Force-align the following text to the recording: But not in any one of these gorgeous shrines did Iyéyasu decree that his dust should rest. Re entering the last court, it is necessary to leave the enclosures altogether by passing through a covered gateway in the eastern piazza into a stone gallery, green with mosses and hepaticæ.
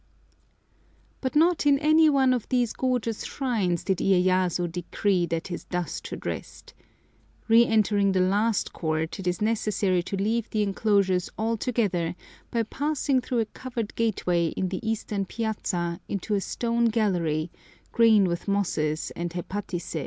But 1.21 1.35
not 1.35 1.67
in 1.67 1.77
any 1.77 2.09
one 2.09 2.33
of 2.33 2.49
these 2.49 2.73
gorgeous 2.73 3.23
shrines 3.23 3.83
did 3.83 3.99
Iyéyasu 3.99 4.71
decree 4.71 5.27
that 5.27 5.49
his 5.49 5.63
dust 5.65 6.07
should 6.07 6.25
rest. 6.25 6.73
Re 7.47 7.67
entering 7.67 8.11
the 8.13 8.19
last 8.19 8.73
court, 8.73 9.19
it 9.19 9.27
is 9.27 9.43
necessary 9.43 10.01
to 10.01 10.15
leave 10.17 10.49
the 10.49 10.63
enclosures 10.63 11.29
altogether 11.37 12.15
by 12.49 12.63
passing 12.63 13.21
through 13.21 13.41
a 13.41 13.45
covered 13.53 13.93
gateway 13.93 14.47
in 14.47 14.69
the 14.69 14.81
eastern 14.81 15.23
piazza 15.25 15.99
into 16.07 16.33
a 16.33 16.41
stone 16.41 16.85
gallery, 16.85 17.51
green 17.91 18.23
with 18.23 18.47
mosses 18.47 19.11
and 19.15 19.29
hepaticæ. 19.33 19.99